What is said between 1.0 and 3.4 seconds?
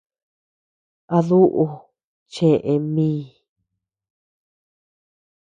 A duuʼu chee míi.